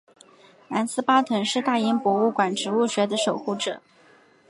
[0.67, 3.79] 兰斯巴腾是大英博物馆植物学的守护者。